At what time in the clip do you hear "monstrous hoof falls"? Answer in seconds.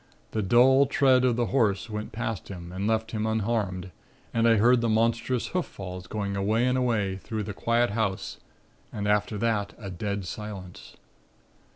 4.89-6.07